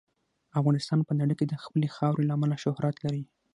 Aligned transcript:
افغانستان 0.59 0.99
په 1.07 1.13
نړۍ 1.19 1.35
کې 1.39 1.45
د 1.47 1.55
خپلې 1.63 1.87
خاورې 1.95 2.23
له 2.25 2.33
امله 2.37 2.55
شهرت 2.63 2.95
لري. 3.05 3.23